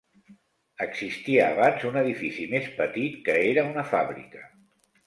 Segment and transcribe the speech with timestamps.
[0.85, 4.47] Existia abans un edifici més petit que era una fàbrica.